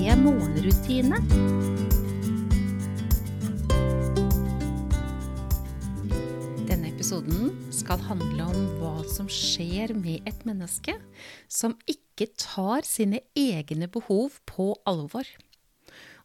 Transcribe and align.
morgenrutine. 0.00 1.18
Denne 6.68 6.88
episoden 6.88 7.52
skal 7.74 8.00
handle 8.08 8.46
om 8.48 8.64
hva 8.80 8.94
som 9.12 9.28
skjer 9.28 9.92
med 9.92 10.24
et 10.24 10.46
menneske 10.48 10.96
som 11.52 11.76
ikke 11.84 12.30
tar 12.40 12.80
sine 12.88 13.20
egne 13.36 13.90
behov 13.92 14.40
på 14.48 14.72
alvor. 14.88 15.28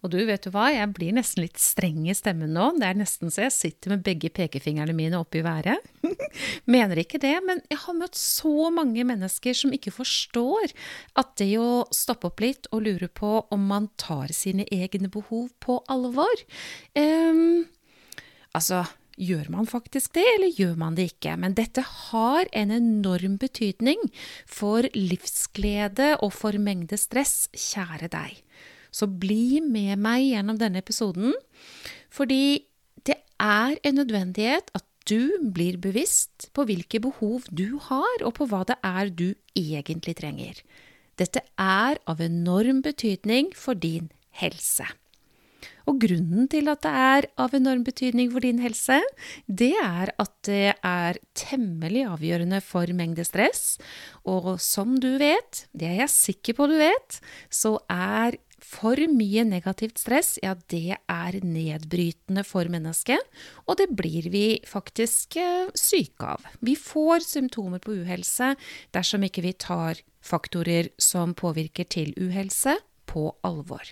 Og 0.05 0.11
du, 0.13 0.19
vet 0.27 0.43
du 0.45 0.51
hva, 0.53 0.67
jeg 0.69 0.85
blir 0.93 1.15
nesten 1.17 1.41
litt 1.41 1.57
streng 1.57 2.03
i 2.05 2.13
stemmen 2.13 2.51
nå. 2.53 2.67
Det 2.77 2.85
er 2.85 2.97
nesten 2.99 3.33
så 3.33 3.47
jeg 3.47 3.55
sitter 3.55 3.95
med 3.95 4.03
begge 4.05 4.29
pekefingrene 4.29 4.93
mine 4.93 5.17
oppe 5.17 5.39
i 5.39 5.45
været. 5.45 5.81
Mener 6.75 7.01
ikke 7.01 7.17
det, 7.23 7.33
men 7.47 7.63
jeg 7.71 7.81
har 7.81 7.97
møtt 7.97 8.19
så 8.19 8.69
mange 8.73 9.01
mennesker 9.07 9.57
som 9.57 9.73
ikke 9.73 9.95
forstår 9.95 10.75
at 11.17 11.31
det 11.41 11.55
å 11.57 11.87
stoppe 11.89 12.29
opp 12.29 12.43
litt 12.45 12.69
og 12.69 12.85
lure 12.85 13.09
på 13.09 13.39
om 13.49 13.65
man 13.65 13.89
tar 13.97 14.29
sine 14.35 14.67
egne 14.69 15.09
behov 15.09 15.49
på 15.63 15.79
alvor 15.89 16.45
um, 16.93 17.65
Altså, 18.55 18.85
Gjør 19.15 19.47
man 19.47 19.67
faktisk 19.67 20.17
det, 20.17 20.25
eller 20.35 20.51
gjør 20.59 20.73
man 20.79 20.95
det 20.97 21.05
ikke? 21.13 21.37
Men 21.39 21.53
dette 21.55 21.79
har 21.87 22.49
en 22.51 22.71
enorm 22.75 23.37
betydning 23.39 24.01
for 24.43 24.83
livsglede 24.91 26.17
og 26.19 26.33
for 26.35 26.59
mengde 26.59 26.99
stress, 26.99 27.45
kjære 27.55 28.11
deg. 28.11 28.41
Så 28.95 29.09
bli 29.11 29.59
med 29.59 29.99
meg 29.99 30.29
gjennom 30.29 30.59
denne 30.61 30.79
episoden, 30.79 31.35
fordi 32.13 32.63
det 33.03 33.19
er 33.41 33.75
en 33.83 33.99
nødvendighet 33.99 34.71
at 34.77 34.85
du 35.05 35.35
blir 35.53 35.77
bevisst 35.77 36.49
på 36.55 36.65
hvilke 36.65 37.01
behov 37.03 37.45
du 37.51 37.77
har, 37.89 38.23
og 38.23 38.37
på 38.39 38.47
hva 38.49 38.63
det 38.65 38.79
er 38.81 39.11
du 39.11 39.27
egentlig 39.53 40.15
trenger. 40.17 40.61
Dette 41.19 41.43
er 41.61 41.99
av 42.09 42.21
enorm 42.23 42.81
betydning 42.83 43.51
for 43.55 43.77
din 43.77 44.09
helse. 44.41 44.87
Og 45.85 45.99
grunnen 46.01 46.47
til 46.49 46.69
at 46.71 46.81
det 46.81 46.91
er 46.97 47.27
av 47.41 47.53
enorm 47.57 47.83
betydning 47.85 48.31
for 48.33 48.43
din 48.43 48.59
helse, 48.63 48.97
det 49.45 49.73
er 49.77 50.11
at 50.21 50.33
det 50.47 50.73
er 50.73 51.19
temmelig 51.37 52.07
avgjørende 52.09 52.61
for 52.65 52.89
mengde 52.97 53.25
stress. 53.27 53.77
Og 54.25 54.55
som 54.61 54.97
du 55.01 55.11
vet, 55.21 55.65
det 55.77 55.91
er 55.91 56.01
jeg 56.03 56.15
sikker 56.15 56.57
på 56.57 56.69
du 56.71 56.75
vet, 56.81 57.19
så 57.53 57.77
er 57.91 58.39
for 58.65 58.99
mye 59.11 59.45
negativt 59.47 59.99
stress, 60.01 60.35
ja, 60.43 60.55
det 60.71 60.97
er 60.97 61.37
nedbrytende 61.45 62.43
for 62.47 62.67
mennesket, 62.71 63.21
og 63.69 63.77
det 63.81 63.91
blir 63.93 64.29
vi 64.33 64.45
faktisk 64.67 65.37
eh, 65.41 65.69
syke 65.77 66.33
av. 66.35 66.47
Vi 66.65 66.75
får 66.79 67.27
symptomer 67.27 67.83
på 67.83 67.99
uhelse 68.01 68.55
dersom 68.95 69.27
ikke 69.27 69.45
vi 69.45 69.53
tar 69.53 70.01
faktorer 70.25 70.89
som 70.97 71.35
påvirker 71.37 71.87
til 71.87 72.15
uhelse, 72.17 72.79
på 73.05 73.29
alvor. 73.45 73.85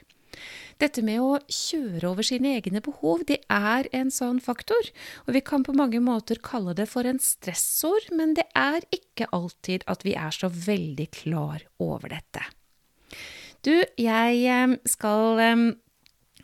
Dette 0.82 1.04
med 1.06 1.22
å 1.22 1.38
kjøre 1.46 2.10
over 2.10 2.26
sine 2.26 2.56
egne 2.58 2.82
behov, 2.84 3.22
det 3.30 3.40
er 3.54 3.88
en 3.96 4.10
sånn 4.12 4.42
faktor, 4.44 4.90
og 5.28 5.36
vi 5.38 5.44
kan 5.46 5.64
på 5.64 5.76
mange 5.78 6.02
måter 6.04 6.42
kalle 6.44 6.74
det 6.78 6.90
for 6.92 7.08
en 7.08 7.22
stressord, 7.22 8.10
men 8.18 8.34
det 8.40 8.48
er 8.58 8.82
ikke 8.96 9.30
alltid 9.36 9.86
at 9.88 10.04
vi 10.08 10.18
er 10.18 10.34
så 10.34 10.50
veldig 10.50 11.08
klar 11.14 11.64
over 11.78 12.18
dette. 12.18 12.44
Du, 13.64 13.72
jeg 14.00 14.42
eh, 14.44 14.76
skal 14.90 15.40
eh, 15.40 15.62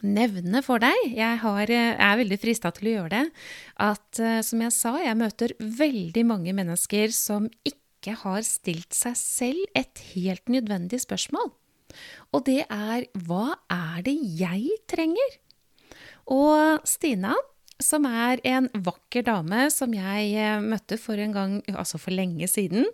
nevne 0.07 0.61
for 0.63 0.79
deg, 0.79 0.97
jeg 1.17 1.41
har, 1.41 1.73
eh, 1.73 1.91
er 1.99 2.19
veldig 2.21 2.39
frista 2.39 2.71
til 2.75 2.91
å 2.91 2.95
gjøre 2.97 3.11
det, 3.17 3.25
at 3.83 4.21
som 4.47 4.63
jeg 4.63 4.75
sa, 4.75 4.95
jeg 5.03 5.19
møter 5.19 5.55
veldig 5.59 6.23
mange 6.29 6.55
mennesker 6.55 7.11
som 7.15 7.49
ikke 7.67 8.15
har 8.21 8.45
stilt 8.47 8.95
seg 8.95 9.17
selv 9.19 9.77
et 9.77 9.99
helt 10.13 10.47
nødvendig 10.51 11.01
spørsmål. 11.03 11.51
Og 12.31 12.45
det 12.47 12.63
er 12.69 13.07
hva 13.25 13.57
er 13.73 14.03
det 14.05 14.15
jeg 14.39 14.79
trenger? 14.87 15.39
Og 16.29 16.85
Stina, 16.87 17.33
som 17.81 18.05
er 18.05 18.41
en 18.47 18.67
vakker 18.85 19.23
dame 19.27 19.67
som 19.73 19.93
jeg 19.95 20.33
eh, 20.35 20.59
møtte 20.61 20.99
for 21.01 21.19
en 21.19 21.35
gang, 21.35 21.61
altså 21.73 21.99
for 22.01 22.15
lenge 22.15 22.47
siden, 22.51 22.87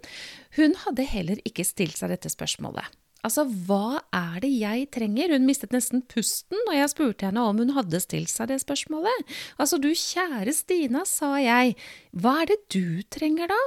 hun 0.57 0.77
hadde 0.85 1.09
heller 1.09 1.41
ikke 1.47 1.65
stilt 1.67 1.97
seg 1.99 2.13
dette 2.13 2.31
spørsmålet. 2.31 2.85
Altså, 3.25 3.47
hva 3.65 4.03
er 4.13 4.41
det 4.43 4.51
jeg 4.53 4.89
trenger? 4.93 5.33
Hun 5.33 5.47
mistet 5.49 5.73
nesten 5.73 6.03
pusten 6.11 6.59
da 6.67 6.75
jeg 6.77 6.91
spurte 6.93 7.25
henne 7.25 7.41
om 7.41 7.57
hun 7.61 7.73
hadde 7.73 8.01
stilt 8.03 8.29
seg 8.29 8.51
det 8.51 8.59
spørsmålet. 8.61 9.25
Altså, 9.57 9.79
du 9.81 9.89
kjære 9.89 10.53
Stina, 10.53 11.01
sa 11.09 11.35
jeg, 11.41 11.73
hva 12.13 12.37
er 12.43 12.53
det 12.53 12.59
du 12.75 13.01
trenger 13.09 13.49
da? 13.49 13.61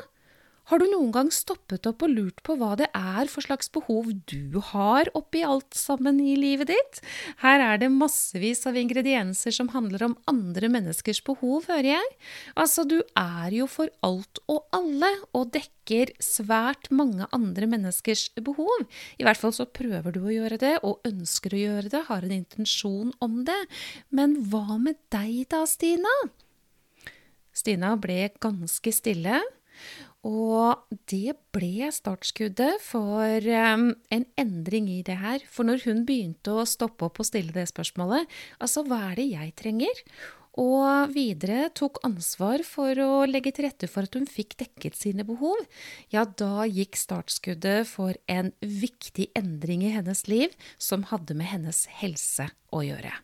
Har 0.69 0.83
du 0.83 0.85
noen 0.91 1.09
gang 1.15 1.31
stoppet 1.33 1.87
opp 1.89 2.03
og 2.05 2.11
lurt 2.13 2.43
på 2.45 2.53
hva 2.61 2.75
det 2.77 2.91
er 2.93 3.31
for 3.33 3.41
slags 3.41 3.71
behov 3.73 4.11
du 4.29 4.59
har 4.71 5.09
oppi 5.17 5.41
alt 5.41 5.73
sammen 5.73 6.19
i 6.21 6.35
livet 6.37 6.69
ditt? 6.69 7.01
Her 7.41 7.65
er 7.65 7.81
det 7.81 7.89
massevis 7.95 8.67
av 8.69 8.77
ingredienser 8.77 9.55
som 9.57 9.71
handler 9.73 10.05
om 10.05 10.19
andre 10.29 10.69
menneskers 10.75 11.23
behov, 11.25 11.71
hører 11.71 11.95
jeg. 11.95 12.13
Altså, 12.53 12.85
du 12.85 12.99
er 13.17 13.57
jo 13.57 13.69
for 13.71 13.89
alt 14.05 14.43
og 14.45 14.69
alle, 14.77 15.09
og 15.33 15.55
dekker 15.57 16.13
svært 16.21 16.91
mange 16.93 17.25
andre 17.33 17.71
menneskers 17.71 18.29
behov. 18.37 18.85
I 19.17 19.25
hvert 19.25 19.41
fall 19.41 19.57
så 19.57 19.65
prøver 19.65 20.13
du 20.13 20.21
å 20.27 20.35
gjøre 20.37 20.61
det, 20.61 20.75
og 20.85 21.01
ønsker 21.09 21.57
å 21.57 21.63
gjøre 21.65 21.95
det, 21.97 22.09
har 22.13 22.29
en 22.29 22.41
intensjon 22.43 23.15
om 23.25 23.41
det. 23.49 23.63
Men 24.13 24.37
hva 24.53 24.77
med 24.77 25.01
deg 25.09 25.47
da, 25.49 25.65
Stina? 25.65 26.13
Stina 27.57 27.97
ble 27.97 28.27
ganske 28.37 28.93
stille. 28.93 29.41
Og 30.27 30.97
det 31.11 31.37
ble 31.55 31.91
startskuddet 31.95 32.83
for 32.83 33.45
um, 33.47 33.93
en 34.11 34.25
endring 34.41 34.89
i 34.91 35.03
det 35.07 35.21
her. 35.21 35.45
For 35.47 35.69
når 35.69 35.85
hun 35.87 36.03
begynte 36.09 36.57
å 36.59 36.67
stoppe 36.67 37.07
opp 37.07 37.21
og 37.23 37.29
stille 37.29 37.55
det 37.55 37.69
spørsmålet, 37.71 38.27
altså 38.59 38.83
hva 38.89 39.13
er 39.13 39.21
det 39.21 39.29
jeg 39.31 39.55
trenger? 39.61 40.03
Og 40.59 41.13
videre 41.15 41.69
tok 41.71 42.01
ansvar 42.07 42.65
for 42.67 42.99
å 42.99 43.23
legge 43.31 43.53
til 43.55 43.69
rette 43.69 43.87
for 43.87 44.09
at 44.09 44.19
hun 44.19 44.27
fikk 44.27 44.57
dekket 44.59 44.99
sine 44.99 45.23
behov, 45.29 45.61
ja, 46.11 46.25
da 46.27 46.67
gikk 46.67 46.99
startskuddet 46.99 47.87
for 47.87 48.19
en 48.27 48.51
viktig 48.59 49.31
endring 49.39 49.87
i 49.87 49.95
hennes 49.95 50.27
liv 50.27 50.59
som 50.75 51.07
hadde 51.13 51.39
med 51.39 51.53
hennes 51.53 51.85
helse 52.01 52.51
å 52.75 52.83
gjøre. 52.83 53.15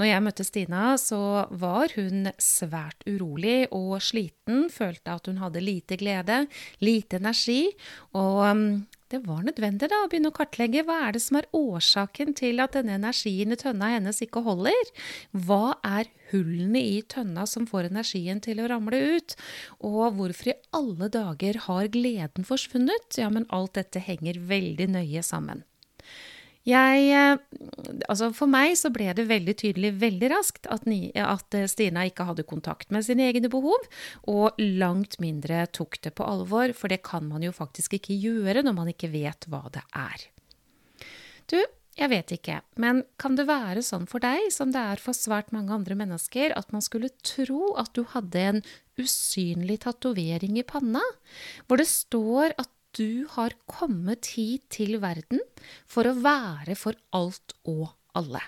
Når 0.00 0.08
jeg 0.08 0.24
møtte 0.24 0.46
Stina, 0.46 0.84
så 1.00 1.20
var 1.50 1.94
hun 1.96 2.30
svært 2.40 3.04
urolig 3.08 3.66
og 3.70 3.98
sliten, 4.02 4.66
følte 4.72 5.14
at 5.14 5.28
hun 5.30 5.42
hadde 5.42 5.62
lite 5.64 5.98
glede, 6.00 6.44
lite 6.82 7.20
energi, 7.22 7.68
og 8.16 8.42
um, 8.48 8.66
det 9.12 9.20
var 9.26 9.42
nødvendig 9.44 9.90
da 9.92 9.98
å 10.00 10.08
begynne 10.08 10.30
å 10.32 10.36
kartlegge 10.36 10.86
hva 10.88 10.94
er 11.06 11.12
det 11.12 11.20
som 11.20 11.36
er 11.36 11.48
årsaken 11.52 12.32
til 12.38 12.62
at 12.64 12.78
denne 12.78 12.94
energien 12.96 13.52
i 13.52 13.58
tønna 13.60 13.90
hennes 13.92 14.22
ikke 14.24 14.40
holder. 14.46 14.92
Hva 15.36 15.74
er 15.84 16.08
hullene 16.30 16.80
i 16.80 17.02
tønna 17.04 17.44
som 17.48 17.66
får 17.68 17.90
energien 17.90 18.40
til 18.40 18.62
å 18.62 18.70
ramle 18.72 19.02
ut? 19.18 19.36
Og 19.84 20.16
hvorfor 20.16 20.54
i 20.54 20.56
alle 20.78 21.10
dager 21.12 21.60
har 21.66 21.92
gleden 21.92 22.48
forsvunnet? 22.48 23.20
Ja, 23.20 23.28
men 23.28 23.44
alt 23.52 23.76
dette 23.76 24.00
henger 24.00 24.40
veldig 24.48 24.88
nøye 24.96 25.24
sammen. 25.26 25.60
Jeg 26.68 27.08
eh, 27.10 27.40
Altså, 28.06 28.30
for 28.36 28.50
meg 28.50 28.76
så 28.78 28.90
ble 28.94 29.08
det 29.16 29.26
veldig 29.30 29.54
tydelig 29.58 29.92
veldig 29.98 30.30
raskt 30.30 30.68
at, 30.70 30.86
at, 30.86 31.56
eh, 31.58 31.68
Stina 31.70 32.04
ikke 32.06 32.26
hadde 32.28 32.46
kontakt 32.46 32.92
med 32.94 33.06
sine 33.06 33.26
egne 33.30 33.50
behov, 33.52 33.86
og 34.30 34.58
langt 34.60 35.18
mindre 35.22 35.64
tok 35.74 35.98
det 36.04 36.14
på 36.18 36.26
alvor, 36.26 36.74
for 36.76 36.92
det 36.92 37.02
kan 37.06 37.26
man 37.28 37.42
jo 37.42 37.54
faktisk 37.54 37.98
ikke 37.98 38.18
gjøre 38.18 38.64
når 38.66 38.76
man 38.78 38.90
ikke 38.92 39.10
vet 39.12 39.48
hva 39.50 39.64
det 39.74 39.84
er. 39.98 40.26
Du, 41.50 41.58
jeg 41.98 42.08
vet 42.08 42.30
ikke, 42.32 42.60
men 42.80 43.02
kan 43.20 43.34
det 43.36 43.48
være 43.50 43.82
sånn 43.84 44.06
for 44.08 44.22
deg 44.24 44.46
som 44.54 44.70
det 44.72 44.80
er 44.94 45.02
for 45.02 45.16
svært 45.16 45.50
mange 45.52 45.74
andre 45.74 45.96
mennesker, 45.98 46.54
at 46.56 46.70
man 46.72 46.84
skulle 46.84 47.12
tro 47.26 47.74
at 47.80 47.90
du 47.96 48.06
hadde 48.14 48.46
en 48.52 48.62
usynlig 49.00 49.82
tatovering 49.84 50.56
i 50.60 50.64
panna, 50.66 51.02
hvor 51.66 51.82
det 51.82 51.90
står 51.90 52.54
at 52.56 52.70
du 52.96 53.26
har 53.36 53.54
kommet 53.70 54.34
hit 54.36 54.68
til 54.72 54.98
verden 55.02 55.40
for 55.88 56.08
å 56.08 56.16
være 56.18 56.76
for 56.78 56.98
alt 57.16 57.56
og 57.68 57.92
alle. 58.18 58.42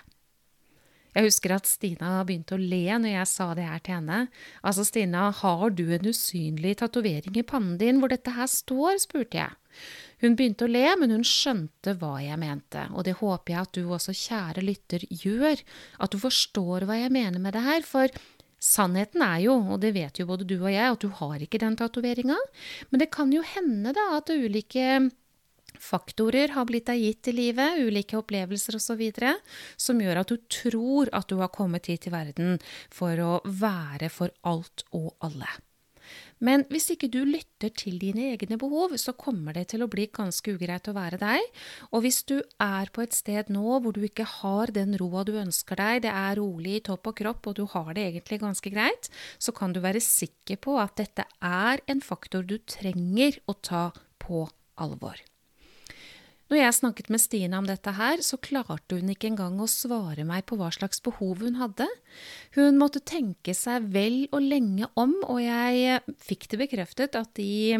Jeg 1.15 1.29
husker 1.29 1.53
at 1.55 1.67
Stina 1.69 2.17
begynte 2.27 2.57
å 2.57 2.59
le 2.59 2.97
når 2.99 3.13
jeg 3.13 3.27
sa 3.31 3.45
det 3.55 3.65
her 3.69 3.83
til 3.83 3.95
henne. 3.95 4.17
Altså, 4.67 4.83
Stina, 4.83 5.29
har 5.31 5.69
du 5.71 5.85
en 5.95 6.09
usynlig 6.11 6.73
tatovering 6.81 7.37
i 7.39 7.45
pannen 7.47 7.77
din 7.79 8.01
hvor 8.01 8.11
dette 8.11 8.33
her 8.35 8.49
står? 8.51 8.99
spurte 9.05 9.39
jeg. 9.39 9.55
Hun 10.23 10.35
begynte 10.35 10.67
å 10.67 10.71
le, 10.71 10.83
men 10.99 11.13
hun 11.15 11.23
skjønte 11.27 11.95
hva 12.01 12.17
jeg 12.23 12.39
mente, 12.39 12.85
og 12.95 13.07
det 13.07 13.17
håper 13.19 13.53
jeg 13.53 13.61
at 13.61 13.75
du 13.75 13.81
også, 13.95 14.15
kjære 14.15 14.63
lytter, 14.63 15.03
gjør, 15.23 15.63
at 16.03 16.11
du 16.11 16.19
forstår 16.19 16.87
hva 16.87 16.99
jeg 16.99 17.15
mener 17.15 17.43
med 17.43 17.55
det 17.55 17.63
her, 17.63 17.83
for 17.87 18.11
Sannheten 18.65 19.21
er 19.21 19.43
jo, 19.43 19.59
og 19.75 19.81
det 19.83 19.93
vet 19.93 20.17
jo 20.19 20.25
både 20.29 20.47
du 20.47 20.55
og 20.57 20.71
jeg, 20.71 20.87
at 20.89 21.03
du 21.03 21.11
har 21.19 21.43
ikke 21.43 21.61
den 21.61 21.77
tatoveringa, 21.77 22.37
men 22.89 23.01
det 23.01 23.11
kan 23.13 23.29
jo 23.33 23.43
hende 23.45 23.93
da 23.93 24.07
at 24.17 24.31
ulike 24.33 25.05
faktorer 25.81 26.53
har 26.55 26.65
blitt 26.69 26.87
deg 26.89 27.03
gitt 27.03 27.29
i 27.29 27.35
livet, 27.35 27.79
ulike 27.83 28.17
opplevelser 28.17 28.79
osv., 28.79 29.03
som 29.77 30.01
gjør 30.01 30.21
at 30.21 30.31
du 30.31 30.39
tror 30.49 31.11
at 31.13 31.29
du 31.29 31.37
har 31.43 31.53
kommet 31.53 31.91
hit 31.91 32.05
til 32.07 32.15
verden 32.15 32.57
for 32.93 33.19
å 33.21 33.37
være 33.45 34.09
for 34.13 34.33
alt 34.47 34.85
og 34.95 35.13
alle. 35.25 35.49
Men 36.43 36.65
hvis 36.71 36.89
ikke 36.93 37.09
du 37.11 37.21
lytter 37.27 37.71
til 37.71 37.99
dine 38.01 38.31
egne 38.33 38.57
behov, 38.59 38.95
så 38.99 39.15
kommer 39.15 39.55
det 39.55 39.69
til 39.71 39.85
å 39.85 39.89
bli 39.91 40.07
ganske 40.13 40.55
ugreit 40.55 40.89
å 40.91 40.95
være 40.95 41.19
deg. 41.21 41.45
Og 41.91 42.03
hvis 42.05 42.23
du 42.27 42.37
er 42.61 42.91
på 42.93 43.05
et 43.05 43.15
sted 43.15 43.51
nå 43.53 43.79
hvor 43.79 43.95
du 43.95 44.01
ikke 44.07 44.27
har 44.41 44.73
den 44.75 44.97
roa 44.99 45.23
du 45.27 45.35
ønsker 45.39 45.79
deg, 45.79 46.03
det 46.07 46.11
er 46.11 46.39
rolig 46.41 46.79
i 46.79 46.83
topp 46.89 47.11
og 47.11 47.19
kropp, 47.21 47.51
og 47.51 47.59
du 47.59 47.63
har 47.71 47.93
det 47.95 48.09
egentlig 48.09 48.41
ganske 48.43 48.73
greit, 48.73 49.11
så 49.39 49.55
kan 49.55 49.75
du 49.75 49.81
være 49.83 50.03
sikker 50.03 50.59
på 50.61 50.79
at 50.81 50.97
dette 50.99 51.27
er 51.39 51.83
en 51.91 52.03
faktor 52.03 52.43
du 52.43 52.57
trenger 52.59 53.39
å 53.47 53.55
ta 53.61 53.87
på 54.21 54.47
alvor. 54.81 55.21
Når 56.51 56.59
jeg 56.59 56.77
snakket 56.77 57.07
med 57.09 57.21
Stine 57.23 57.57
om 57.57 57.65
dette 57.65 57.95
her, 57.97 58.21
så 58.21 58.37
klarte 58.37 58.99
hun 58.99 59.09
ikke 59.09 59.31
engang 59.31 59.57
å 59.57 59.69
svare 59.69 60.25
meg 60.27 60.45
på 60.45 60.59
hva 60.59 60.69
slags 60.73 61.01
behov 61.05 61.41
hun 61.41 61.57
hadde. 61.57 61.87
Hun 62.53 62.77
måtte 62.77 63.01
tenke 63.01 63.55
seg 63.57 63.87
vel 63.95 64.27
og 64.29 64.45
lenge 64.45 64.89
om, 64.93 65.15
og 65.25 65.39
jeg 65.41 66.03
fikk 66.21 66.51
det 66.51 66.61
bekreftet 66.67 67.17
at 67.17 67.41
i 67.41 67.73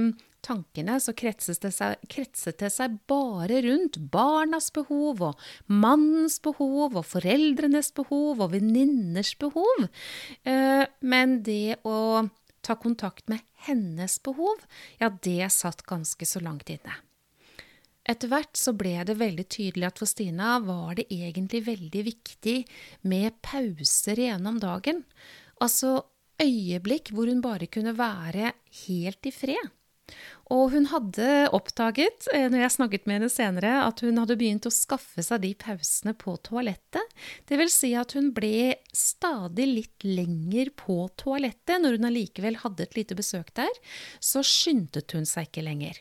tankene 0.45 0.97
så 1.01 1.13
kretset 1.17 1.61
det, 1.61 1.71
seg, 1.73 2.65
seg 2.73 2.97
bare 3.09 3.61
rundt 3.65 3.99
barnas 4.13 4.71
behov 4.73 5.23
og 5.29 5.45
mannens 5.69 6.37
behov 6.43 6.97
og 6.97 7.05
foreldrenes 7.05 7.91
behov 7.97 8.43
og 8.45 8.53
venninners 8.53 9.35
behov. 9.41 9.87
Eh, 10.45 10.85
men 11.05 11.39
det 11.45 11.81
å 11.85 12.27
ta 12.65 12.77
kontakt 12.81 13.29
med 13.29 13.45
hennes 13.67 14.17
behov, 14.25 14.65
ja, 15.01 15.09
det 15.09 15.51
satt 15.53 15.85
ganske 15.85 16.25
så 16.29 16.41
langt 16.41 16.73
inne. 16.73 17.04
Etter 18.05 18.29
hvert 18.29 18.57
så 18.59 18.75
ble 18.77 18.99
det 19.07 19.17
veldig 19.17 19.47
tydelig 19.49 19.87
at 19.87 20.01
for 20.01 20.09
Stina 20.09 20.59
var 20.63 20.97
det 20.99 21.07
egentlig 21.13 21.63
veldig 21.65 22.03
viktig 22.05 22.57
med 23.09 23.39
pauser 23.45 24.21
gjennom 24.27 24.59
dagen. 24.61 25.01
Altså 25.63 26.03
øyeblikk 26.41 27.09
hvor 27.15 27.31
hun 27.31 27.41
bare 27.41 27.69
kunne 27.71 27.95
være 27.97 28.53
helt 28.85 29.25
i 29.25 29.33
fred. 29.33 29.73
Og 30.53 30.69
hun 30.75 30.85
hadde 30.91 31.27
oppdaget, 31.57 32.27
eh, 32.29 32.45
når 32.51 32.61
jeg 32.61 32.73
snakket 32.75 33.07
med 33.07 33.17
henne 33.17 33.31
senere, 33.33 33.71
at 33.87 34.03
hun 34.05 34.19
hadde 34.21 34.37
begynt 34.37 34.67
å 34.69 34.73
skaffe 34.73 35.23
seg 35.25 35.41
de 35.41 35.55
pausene 35.57 36.13
på 36.13 36.35
toalettet. 36.45 37.15
Det 37.49 37.57
vil 37.57 37.71
si 37.73 37.95
at 37.97 38.13
hun 38.13 38.29
ble 38.35 38.75
stadig 38.93 39.65
litt 39.65 40.05
lenger 40.05 40.69
på 40.77 41.07
toalettet. 41.17 41.79
Når 41.81 41.97
hun 41.97 42.09
allikevel 42.11 42.61
hadde 42.61 42.85
et 42.85 42.99
lite 42.99 43.17
besøk 43.17 43.49
der, 43.57 43.73
så 44.21 44.45
skyndte 44.45 45.01
hun 45.17 45.25
seg 45.25 45.49
ikke 45.49 45.65
lenger. 45.65 45.97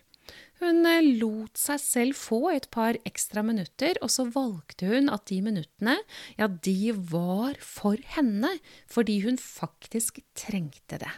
Hun 0.62 0.86
eh, 0.86 1.02
lot 1.18 1.58
seg 1.58 1.80
selv 1.82 2.18
få 2.18 2.40
et 2.52 2.68
par 2.74 2.98
ekstra 3.08 3.42
minutter, 3.46 3.98
og 4.04 4.12
så 4.12 4.26
valgte 4.30 4.88
hun 4.92 5.10
at 5.12 5.26
de 5.30 5.40
minuttene, 5.44 5.96
ja, 6.38 6.48
de 6.48 6.94
var 6.94 7.58
for 7.58 7.98
henne, 8.14 8.52
fordi 8.90 9.20
hun 9.26 9.40
faktisk 9.40 10.22
trengte 10.38 11.00
det. 11.02 11.12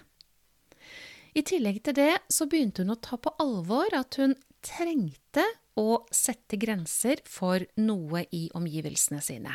I 1.37 1.45
tillegg 1.45 1.83
til 1.85 1.99
det 1.99 2.13
så 2.33 2.49
begynte 2.49 2.85
hun 2.85 2.95
å 2.95 3.01
ta 3.03 3.19
på 3.21 3.35
alvor 3.43 3.93
at 3.97 4.17
hun 4.21 4.33
trengte 4.65 5.45
å 5.77 6.01
sette 6.15 6.57
grenser 6.57 7.21
for 7.29 7.61
noe 7.77 8.25
i 8.33 8.47
omgivelsene 8.57 9.21
sine. 9.21 9.53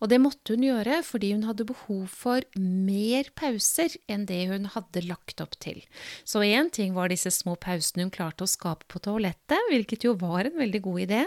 Og 0.00 0.10
det 0.12 0.20
måtte 0.22 0.54
hun 0.54 0.66
gjøre 0.66 1.00
fordi 1.06 1.32
hun 1.34 1.46
hadde 1.48 1.66
behov 1.68 2.04
for 2.12 2.44
mer 2.58 3.30
pauser 3.38 3.94
enn 4.10 4.26
det 4.28 4.40
hun 4.50 4.68
hadde 4.74 5.04
lagt 5.06 5.42
opp 5.44 5.56
til. 5.62 5.80
Så 6.28 6.44
én 6.46 6.72
ting 6.74 6.94
var 6.96 7.12
disse 7.12 7.32
små 7.34 7.56
pausene 7.60 8.06
hun 8.06 8.14
klarte 8.14 8.46
å 8.46 8.50
skape 8.50 8.88
på 8.90 9.02
toalettet, 9.04 9.70
hvilket 9.70 10.06
jo 10.08 10.16
var 10.20 10.48
en 10.48 10.58
veldig 10.60 10.82
god 10.86 11.04
idé, 11.08 11.24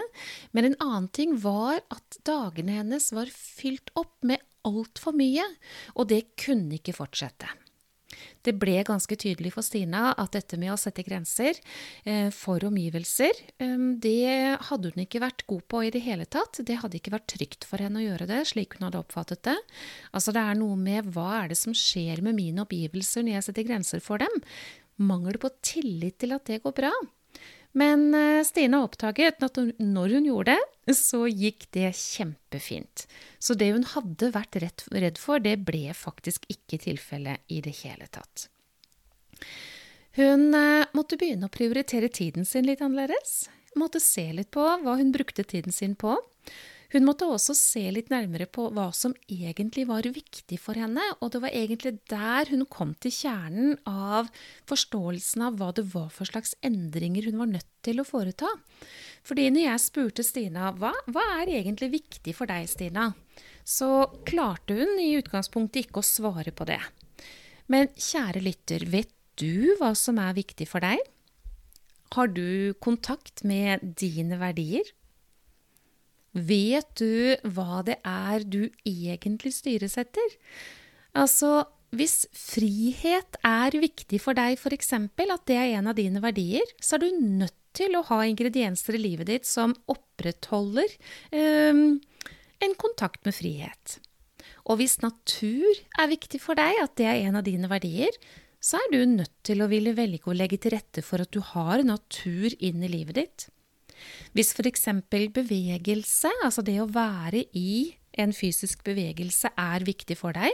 men 0.52 0.70
en 0.70 0.78
annen 0.82 1.10
ting 1.12 1.36
var 1.42 1.82
at 1.92 2.20
dagene 2.26 2.80
hennes 2.80 3.10
var 3.14 3.30
fylt 3.32 3.92
opp 3.98 4.14
med 4.26 4.42
altfor 4.66 5.14
mye, 5.16 5.44
og 5.98 6.08
det 6.12 6.24
kunne 6.38 6.78
ikke 6.78 6.94
fortsette. 6.96 7.50
Det 8.42 8.54
ble 8.60 8.80
ganske 8.86 9.16
tydelig 9.18 9.54
for 9.54 9.66
Stina 9.66 10.10
at 10.18 10.34
dette 10.36 10.58
med 10.60 10.72
å 10.74 10.78
sette 10.80 11.04
grenser 11.06 11.58
eh, 12.04 12.28
for 12.34 12.62
omgivelser, 12.68 13.38
eh, 13.62 13.86
det 14.02 14.58
hadde 14.68 14.92
hun 14.92 15.04
ikke 15.04 15.22
vært 15.22 15.46
god 15.50 15.64
på 15.70 15.84
i 15.86 15.92
det 15.94 16.04
hele 16.06 16.26
tatt. 16.26 16.62
Det 16.66 16.80
hadde 16.82 16.98
ikke 16.98 17.14
vært 17.14 17.30
trygt 17.34 17.66
for 17.68 17.82
henne 17.82 18.02
å 18.02 18.06
gjøre 18.06 18.28
det, 18.30 18.42
slik 18.52 18.78
hun 18.78 18.88
hadde 18.88 19.02
oppfattet 19.02 19.44
det. 19.48 19.58
Altså 20.12 20.34
det 20.34 20.44
er 20.44 20.60
noe 20.60 20.78
med 20.78 21.12
hva 21.14 21.42
er 21.42 21.52
det 21.52 21.60
som 21.60 21.76
skjer 21.76 22.24
med 22.24 22.38
mine 22.38 22.66
omgivelser 22.66 23.26
når 23.26 23.38
jeg 23.38 23.48
setter 23.48 23.68
grenser 23.70 24.04
for 24.04 24.22
dem? 24.22 24.42
Mangel 25.02 25.38
på 25.40 25.50
tillit 25.64 26.20
til 26.22 26.34
at 26.36 26.46
det 26.48 26.62
går 26.64 26.76
bra. 26.76 26.92
Men 27.78 28.10
eh, 28.14 28.42
Stine 28.44 28.82
oppdaget 28.84 29.42
at 29.44 29.60
når 29.80 30.16
hun 30.18 30.28
gjorde 30.28 30.56
det, 30.56 30.96
så 30.98 31.24
gikk 31.30 31.68
det 31.72 31.92
kjempefint. 31.96 33.06
Så 33.38 33.56
det 33.58 33.70
hun 33.72 33.86
hadde 33.94 34.32
vært 34.34 34.58
redd 34.60 35.20
for, 35.20 35.40
det 35.40 35.56
ble 35.64 35.94
faktisk 35.96 36.44
ikke 36.52 36.82
tilfellet 36.84 37.40
i 37.52 37.62
det 37.64 37.74
hele 37.80 38.08
tatt. 38.12 38.48
Hun 40.18 40.50
eh, 40.56 40.84
måtte 40.92 41.16
begynne 41.20 41.48
å 41.48 41.52
prioritere 41.52 42.12
tiden 42.12 42.44
sin 42.48 42.68
litt 42.68 42.84
annerledes. 42.84 43.46
Måtte 43.80 44.02
se 44.04 44.26
litt 44.36 44.50
på 44.52 44.66
hva 44.82 44.98
hun 44.98 45.14
brukte 45.14 45.44
tiden 45.48 45.72
sin 45.72 45.96
på. 45.96 46.18
Hun 46.92 47.06
måtte 47.08 47.24
også 47.24 47.54
se 47.56 47.82
litt 47.94 48.10
nærmere 48.12 48.44
på 48.52 48.66
hva 48.76 48.90
som 48.92 49.14
egentlig 49.24 49.86
var 49.88 50.04
viktig 50.04 50.58
for 50.60 50.76
henne, 50.76 51.00
og 51.24 51.30
det 51.32 51.40
var 51.40 51.54
egentlig 51.56 51.94
der 52.12 52.50
hun 52.52 52.66
kom 52.68 52.92
til 53.00 53.14
kjernen 53.16 53.78
av 53.88 54.28
forståelsen 54.68 55.46
av 55.46 55.56
hva 55.56 55.70
det 55.78 55.86
var 55.94 56.10
for 56.12 56.28
slags 56.28 56.52
endringer 56.60 57.30
hun 57.30 57.40
var 57.40 57.52
nødt 57.54 57.70
til 57.86 58.02
å 58.02 58.06
foreta. 58.06 58.50
Fordi 59.24 59.48
når 59.54 59.64
jeg 59.64 59.84
spurte 59.86 60.26
Stina 60.26 60.74
hva, 60.76 60.92
hva 61.08 61.24
er 61.40 61.54
egentlig 61.56 61.94
viktig 61.96 62.36
for 62.36 62.52
deg, 62.52 62.68
Stina, 62.68 63.08
så 63.64 64.04
klarte 64.28 64.76
hun 64.76 65.00
i 65.00 65.14
utgangspunktet 65.16 65.86
ikke 65.86 66.02
å 66.02 66.06
svare 66.06 66.52
på 66.52 66.68
det. 66.68 66.80
Men 67.72 67.88
kjære 67.96 68.44
lytter, 68.44 68.84
vet 68.92 69.14
du 69.40 69.78
hva 69.80 69.94
som 69.96 70.20
er 70.20 70.36
viktig 70.36 70.68
for 70.68 70.84
deg? 70.84 71.00
Har 72.12 72.28
du 72.28 72.74
kontakt 72.84 73.46
med 73.48 73.94
dine 73.96 74.36
verdier? 74.36 74.84
Vet 76.32 76.94
du 76.96 77.36
hva 77.54 77.82
det 77.84 77.98
er 78.08 78.44
du 78.48 78.64
egentlig 78.88 79.52
styres 79.56 79.98
etter? 80.00 80.36
Altså, 81.12 81.66
hvis 81.92 82.24
frihet 82.32 83.36
er 83.44 83.76
viktig 83.76 84.20
for 84.24 84.36
deg, 84.36 84.56
f.eks. 84.56 84.94
at 84.96 85.44
det 85.48 85.58
er 85.58 85.74
en 85.76 85.90
av 85.92 85.98
dine 85.98 86.22
verdier, 86.24 86.64
så 86.80 86.96
er 86.96 87.04
du 87.04 87.26
nødt 87.42 87.58
til 87.76 87.96
å 87.96 88.04
ha 88.08 88.22
ingredienser 88.28 88.96
i 88.96 89.02
livet 89.02 89.28
ditt 89.28 89.48
som 89.48 89.74
opprettholder 89.92 90.88
um, 91.36 92.00
en 92.64 92.74
kontakt 92.80 93.24
med 93.28 93.36
frihet. 93.36 93.98
Og 94.68 94.78
hvis 94.80 95.00
natur 95.02 95.68
er 96.00 96.12
viktig 96.12 96.40
for 96.40 96.56
deg, 96.56 96.80
at 96.80 96.96
det 96.96 97.08
er 97.10 97.26
en 97.26 97.40
av 97.40 97.44
dine 97.44 97.68
verdier, 97.68 98.14
så 98.62 98.78
er 98.78 98.92
du 98.92 99.00
nødt 99.10 99.34
til 99.44 99.60
å 99.60 99.68
ville 99.68 99.92
velge 99.96 100.30
å 100.30 100.36
legge 100.36 100.60
til 100.62 100.76
rette 100.76 101.02
for 101.04 101.24
at 101.24 101.32
du 101.34 101.42
har 101.44 101.82
natur 101.84 102.54
inn 102.62 102.84
i 102.84 102.92
livet 102.92 103.18
ditt. 103.18 103.48
Hvis 104.36 104.52
f.eks. 104.56 104.88
bevegelse, 105.10 106.30
altså 106.44 106.64
det 106.66 106.78
å 106.82 106.90
være 106.90 107.44
i 107.58 107.94
en 108.20 108.34
fysisk 108.36 108.82
bevegelse 108.84 109.50
er 109.58 109.86
viktig 109.86 110.18
for 110.20 110.36
deg, 110.36 110.52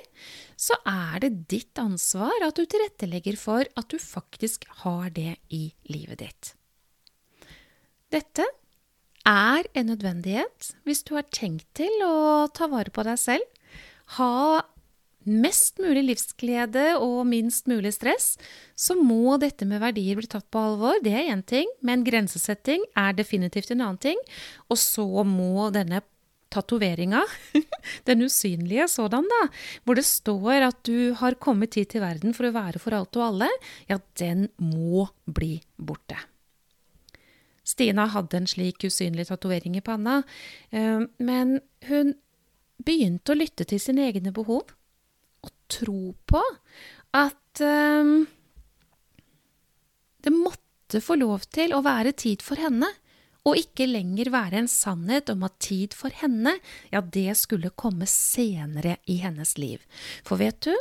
så 0.59 0.79
er 0.87 1.25
det 1.25 1.33
ditt 1.51 1.81
ansvar 1.83 2.47
at 2.47 2.59
du 2.59 2.65
tilrettelegger 2.65 3.39
for 3.41 3.67
at 3.79 3.91
du 3.91 3.99
faktisk 3.99 4.69
har 4.85 5.11
det 5.15 5.37
i 5.55 5.69
livet 5.91 6.23
ditt. 6.23 6.53
Dette 8.15 8.47
er 9.29 9.67
en 9.77 9.91
nødvendighet 9.91 10.73
hvis 10.87 11.03
du 11.05 11.15
har 11.19 11.27
tenkt 11.35 11.67
til 11.77 11.93
å 12.07 12.49
ta 12.55 12.71
vare 12.71 12.95
på 12.95 13.05
deg 13.05 13.19
selv, 13.21 13.45
ha 14.17 14.63
mest 15.29 15.81
mulig 15.83 16.05
livsglede 16.09 16.97
og 16.99 17.23
minst 17.29 17.69
mulig 17.71 17.93
stress, 17.97 18.37
så 18.79 18.97
må 18.99 19.37
dette 19.41 19.67
med 19.69 19.83
verdier 19.83 20.19
bli 20.19 20.29
tatt 20.31 20.47
på 20.53 20.63
alvor. 20.71 21.01
Det 21.05 21.15
er 21.15 21.33
én 21.33 21.45
ting, 21.47 21.71
men 21.85 22.07
grensesetting 22.07 22.85
er 22.99 23.17
definitivt 23.19 23.73
en 23.75 23.85
annen 23.85 24.01
ting. 24.11 24.23
Og 24.69 24.81
så 24.81 25.07
må 25.27 25.69
denne 25.75 26.03
tatoveringa, 26.53 27.23
den 28.09 28.25
usynlige 28.25 28.89
sådan, 28.89 29.27
da, 29.29 29.43
hvor 29.85 29.99
det 29.99 30.07
står 30.09 30.69
at 30.71 30.81
du 30.89 31.13
har 31.21 31.37
kommet 31.41 31.77
hit 31.77 31.93
til 31.93 32.05
verden 32.05 32.35
for 32.37 32.49
å 32.49 32.55
være 32.57 32.81
for 32.83 32.97
alt 32.97 33.19
og 33.21 33.27
alle, 33.27 33.51
ja, 33.91 34.01
den 34.21 34.49
må 34.57 35.09
bli 35.27 35.59
borte. 35.77 36.17
Stina 37.69 38.07
hadde 38.09 38.39
en 38.39 38.49
slik 38.49 38.87
usynlig 38.89 39.29
tatovering 39.29 39.77
i 39.77 39.85
panna, 39.85 40.23
eh, 40.73 41.05
men 41.21 41.59
hun 41.91 42.15
begynte 42.81 43.35
å 43.35 43.39
lytte 43.39 43.67
til 43.69 43.81
sine 43.83 44.07
egne 44.09 44.33
behov 44.33 44.73
tro 45.71 46.15
på 46.29 46.43
at 47.17 47.63
um, 47.63 48.27
det 50.25 50.33
måtte 50.35 51.03
få 51.05 51.19
lov 51.21 51.47
til 51.53 51.75
å 51.77 51.83
være 51.85 52.15
tid 52.19 52.45
for 52.45 52.61
henne, 52.61 52.91
og 53.49 53.57
ikke 53.57 53.87
lenger 53.89 54.29
være 54.35 54.61
en 54.61 54.69
sannhet 54.69 55.31
om 55.33 55.45
at 55.47 55.57
tid 55.65 55.95
for 55.97 56.13
henne, 56.13 56.59
ja, 56.93 57.01
det 57.01 57.33
skulle 57.41 57.73
komme 57.73 58.09
senere 58.11 58.99
i 59.09 59.21
hennes 59.23 59.55
liv. 59.61 59.85
For 60.27 60.41
vet 60.41 60.61
du, 60.67 60.75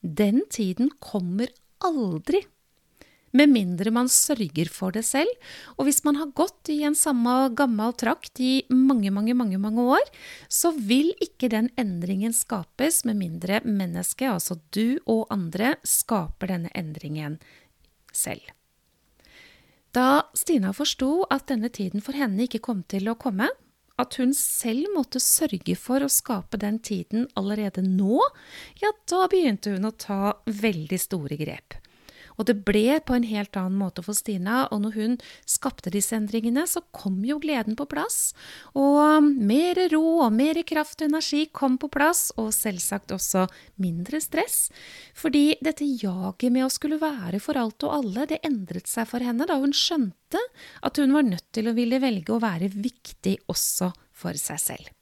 den 0.00 0.44
tiden 0.52 0.92
kommer 1.02 1.50
aldri 1.84 2.46
med 3.36 3.52
mindre 3.52 3.92
man 3.94 4.08
sørger 4.12 4.70
for 4.72 4.94
det 4.96 5.04
selv. 5.06 5.30
Og 5.76 5.88
hvis 5.88 6.02
man 6.06 6.18
har 6.20 6.32
gått 6.36 6.70
i 6.72 6.80
en 6.88 6.96
samme 6.98 7.34
gammel 7.56 7.94
trakt 7.98 8.40
i 8.42 8.64
mange, 8.72 9.12
mange, 9.14 9.36
mange, 9.36 9.60
mange 9.62 9.86
år, 9.96 10.04
så 10.48 10.72
vil 10.76 11.12
ikke 11.22 11.50
den 11.52 11.70
endringen 11.80 12.34
skapes 12.36 13.04
med 13.08 13.20
mindre 13.20 13.60
mennesket, 13.64 14.30
altså 14.32 14.58
du 14.74 14.98
og 15.04 15.26
andre, 15.34 15.76
skaper 15.86 16.54
denne 16.54 16.72
endringen 16.76 17.38
selv. 18.16 18.44
Da 19.96 20.26
Stina 20.36 20.74
forsto 20.76 21.24
at 21.32 21.46
denne 21.48 21.70
tiden 21.72 22.02
for 22.04 22.16
henne 22.18 22.44
ikke 22.44 22.64
kom 22.64 22.82
til 22.88 23.08
å 23.08 23.16
komme, 23.16 23.48
at 23.96 24.18
hun 24.20 24.34
selv 24.36 24.90
måtte 24.92 25.22
sørge 25.24 25.72
for 25.80 26.04
å 26.04 26.12
skape 26.12 26.60
den 26.60 26.78
tiden 26.84 27.24
allerede 27.38 27.80
nå, 27.84 28.20
ja, 28.82 28.92
da 29.08 29.24
begynte 29.32 29.72
hun 29.72 29.88
å 29.88 29.94
ta 29.96 30.36
veldig 30.44 30.98
store 31.00 31.38
grep. 31.40 31.78
Og 32.36 32.48
det 32.48 32.58
ble 32.66 32.98
på 33.04 33.16
en 33.16 33.26
helt 33.26 33.56
annen 33.58 33.78
måte 33.80 34.04
for 34.04 34.16
Stina, 34.16 34.66
og 34.72 34.82
når 34.84 34.96
hun 34.96 35.16
skapte 35.48 35.92
disse 35.92 36.16
endringene, 36.16 36.66
så 36.68 36.82
kom 36.96 37.18
jo 37.26 37.38
gleden 37.42 37.76
på 37.78 37.88
plass. 37.90 38.34
Og 38.76 39.24
mer 39.24 39.80
ro 39.92 40.04
og 40.26 40.34
mer 40.36 40.60
kraft 40.68 41.02
og 41.02 41.10
energi 41.10 41.46
kom 41.52 41.78
på 41.80 41.90
plass, 41.92 42.28
og 42.40 42.52
selvsagt 42.56 43.14
også 43.16 43.46
mindre 43.82 44.20
stress. 44.24 44.66
Fordi 45.16 45.56
dette 45.64 45.86
jaget 45.86 46.52
med 46.52 46.66
å 46.66 46.72
skulle 46.72 47.00
være 47.02 47.40
for 47.42 47.58
alt 47.60 47.86
og 47.88 47.98
alle, 48.00 48.28
det 48.28 48.42
endret 48.46 48.90
seg 48.90 49.08
for 49.10 49.24
henne 49.24 49.48
da 49.48 49.58
hun 49.60 49.74
skjønte 49.76 50.42
at 50.84 51.00
hun 51.00 51.14
var 51.16 51.26
nødt 51.26 51.48
til 51.54 51.70
å 51.70 51.76
ville 51.76 52.02
velge 52.02 52.34
å 52.34 52.42
være 52.42 52.70
viktig 52.72 53.38
også 53.52 53.92
for 54.16 54.36
seg 54.40 54.60
selv. 54.62 54.92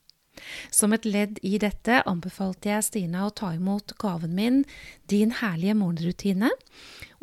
Som 0.71 0.93
et 0.97 1.05
ledd 1.05 1.39
i 1.43 1.59
dette 1.63 2.03
anbefalte 2.09 2.69
jeg 2.71 2.85
Stina 2.89 3.27
å 3.27 3.35
ta 3.35 3.53
imot 3.55 3.93
gaven 4.01 4.35
min, 4.37 4.65
Din 5.11 5.33
herlige 5.41 5.75
morgenrutine, 5.77 6.51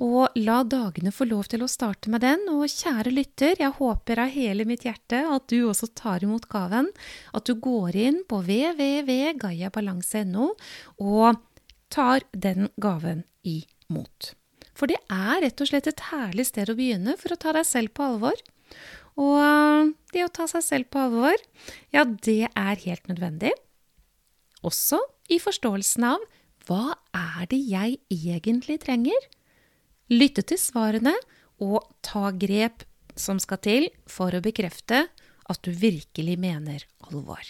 og 0.01 0.27
la 0.39 0.63
dagene 0.65 1.11
få 1.13 1.25
lov 1.29 1.45
til 1.51 1.61
å 1.65 1.69
starte 1.69 2.09
med 2.13 2.21
den. 2.25 2.39
Og 2.49 2.69
kjære 2.71 3.11
lytter, 3.13 3.55
jeg 3.59 3.71
håper 3.77 4.19
av 4.23 4.29
hele 4.33 4.65
mitt 4.69 4.85
hjerte 4.87 5.19
at 5.29 5.43
du 5.51 5.59
også 5.69 5.87
tar 5.97 6.19
imot 6.25 6.45
gaven, 6.51 6.87
at 7.33 7.45
du 7.45 7.53
går 7.55 7.95
inn 8.07 8.19
på 8.29 8.35
www.gaiabalanse.no 8.45 10.47
og 11.05 11.35
tar 11.91 12.19
den 12.31 12.69
gaven 12.81 13.23
imot. 13.43 14.33
For 14.77 14.87
det 14.89 14.97
er 15.11 15.41
rett 15.43 15.61
og 15.61 15.67
slett 15.69 15.89
et 15.91 16.05
herlig 16.09 16.45
sted 16.47 16.71
å 16.71 16.77
begynne 16.77 17.17
for 17.19 17.33
å 17.33 17.39
ta 17.39 17.49
deg 17.57 17.65
selv 17.67 17.89
på 17.97 18.07
alvor. 18.07 18.37
Og 19.21 19.91
det 20.13 20.25
å 20.25 20.31
ta 20.33 20.47
seg 20.49 20.65
selv 20.65 20.89
på 20.93 21.01
alvor, 21.05 21.37
ja, 21.93 22.05
det 22.05 22.49
er 22.49 22.85
helt 22.85 23.09
nødvendig. 23.11 23.53
Også 24.65 24.99
i 25.31 25.39
forståelsen 25.41 26.07
av 26.09 26.23
hva 26.67 26.95
er 27.17 27.47
det 27.49 27.59
jeg 27.65 27.97
egentlig 28.13 28.79
trenger? 28.83 29.29
Lytte 30.11 30.43
til 30.45 30.59
svarene 30.61 31.13
og 31.61 31.85
ta 32.05 32.29
grep 32.33 32.85
som 33.17 33.39
skal 33.41 33.61
til 33.63 33.89
for 34.09 34.33
å 34.33 34.43
bekrefte 34.43 35.05
at 35.51 35.61
du 35.65 35.71
virkelig 35.75 36.37
mener 36.39 36.85
alvor. 37.09 37.41